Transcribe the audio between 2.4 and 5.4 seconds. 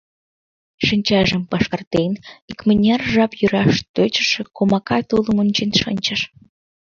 икмыняр жап йӧраш тӧчышӧ комака тулым